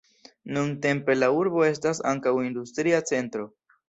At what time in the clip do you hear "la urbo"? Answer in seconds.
1.17-1.61